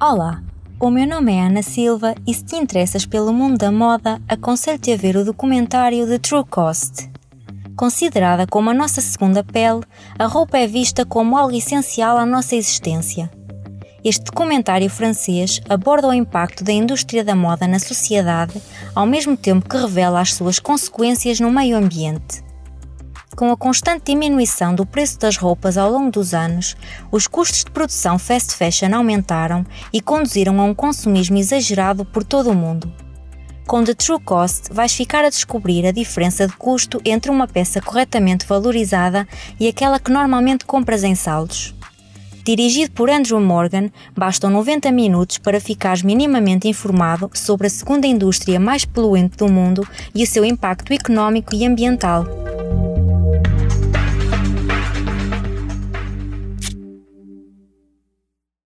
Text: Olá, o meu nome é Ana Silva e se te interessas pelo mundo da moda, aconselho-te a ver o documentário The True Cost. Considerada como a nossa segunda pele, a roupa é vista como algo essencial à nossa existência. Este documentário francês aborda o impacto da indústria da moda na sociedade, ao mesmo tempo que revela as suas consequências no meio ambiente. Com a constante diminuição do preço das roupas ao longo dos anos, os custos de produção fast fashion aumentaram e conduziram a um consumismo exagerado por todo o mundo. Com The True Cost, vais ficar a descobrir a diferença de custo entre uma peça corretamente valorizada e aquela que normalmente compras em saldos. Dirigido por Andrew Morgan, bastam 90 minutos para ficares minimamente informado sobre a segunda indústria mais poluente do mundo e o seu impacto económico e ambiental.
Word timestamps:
Olá, 0.00 0.40
o 0.78 0.90
meu 0.90 1.08
nome 1.08 1.32
é 1.32 1.42
Ana 1.42 1.60
Silva 1.60 2.14
e 2.24 2.32
se 2.32 2.44
te 2.44 2.54
interessas 2.54 3.04
pelo 3.04 3.32
mundo 3.32 3.58
da 3.58 3.72
moda, 3.72 4.22
aconselho-te 4.28 4.92
a 4.92 4.96
ver 4.96 5.16
o 5.16 5.24
documentário 5.24 6.06
The 6.06 6.18
True 6.20 6.44
Cost. 6.44 7.10
Considerada 7.74 8.46
como 8.46 8.70
a 8.70 8.74
nossa 8.74 9.00
segunda 9.00 9.42
pele, 9.42 9.80
a 10.16 10.26
roupa 10.26 10.56
é 10.56 10.68
vista 10.68 11.04
como 11.04 11.36
algo 11.36 11.56
essencial 11.56 12.16
à 12.16 12.24
nossa 12.24 12.54
existência. 12.54 13.28
Este 14.04 14.22
documentário 14.22 14.88
francês 14.88 15.60
aborda 15.68 16.06
o 16.06 16.14
impacto 16.14 16.62
da 16.62 16.72
indústria 16.72 17.24
da 17.24 17.34
moda 17.34 17.66
na 17.66 17.80
sociedade, 17.80 18.62
ao 18.94 19.04
mesmo 19.04 19.36
tempo 19.36 19.68
que 19.68 19.76
revela 19.76 20.20
as 20.20 20.32
suas 20.32 20.60
consequências 20.60 21.40
no 21.40 21.50
meio 21.50 21.76
ambiente. 21.76 22.47
Com 23.38 23.52
a 23.52 23.56
constante 23.56 24.06
diminuição 24.06 24.74
do 24.74 24.84
preço 24.84 25.16
das 25.16 25.36
roupas 25.36 25.78
ao 25.78 25.92
longo 25.92 26.10
dos 26.10 26.34
anos, 26.34 26.76
os 27.08 27.28
custos 27.28 27.62
de 27.62 27.70
produção 27.70 28.18
fast 28.18 28.52
fashion 28.52 28.92
aumentaram 28.92 29.64
e 29.92 30.00
conduziram 30.00 30.60
a 30.60 30.64
um 30.64 30.74
consumismo 30.74 31.38
exagerado 31.38 32.04
por 32.04 32.24
todo 32.24 32.50
o 32.50 32.54
mundo. 32.54 32.92
Com 33.64 33.84
The 33.84 33.94
True 33.94 34.18
Cost, 34.18 34.72
vais 34.72 34.92
ficar 34.92 35.24
a 35.24 35.28
descobrir 35.28 35.86
a 35.86 35.92
diferença 35.92 36.48
de 36.48 36.52
custo 36.54 37.00
entre 37.04 37.30
uma 37.30 37.46
peça 37.46 37.80
corretamente 37.80 38.44
valorizada 38.44 39.24
e 39.60 39.68
aquela 39.68 40.00
que 40.00 40.10
normalmente 40.10 40.64
compras 40.64 41.04
em 41.04 41.14
saldos. 41.14 41.72
Dirigido 42.44 42.90
por 42.90 43.08
Andrew 43.08 43.40
Morgan, 43.40 43.88
bastam 44.16 44.50
90 44.50 44.90
minutos 44.90 45.38
para 45.38 45.60
ficares 45.60 46.02
minimamente 46.02 46.66
informado 46.66 47.30
sobre 47.34 47.68
a 47.68 47.70
segunda 47.70 48.04
indústria 48.04 48.58
mais 48.58 48.84
poluente 48.84 49.36
do 49.36 49.48
mundo 49.48 49.86
e 50.12 50.24
o 50.24 50.26
seu 50.26 50.44
impacto 50.44 50.92
económico 50.92 51.54
e 51.54 51.64
ambiental. 51.64 52.47